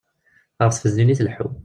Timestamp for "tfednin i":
0.75-1.15